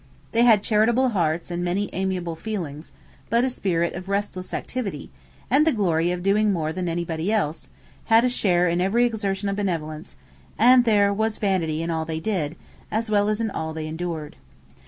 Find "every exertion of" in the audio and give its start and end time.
8.81-9.55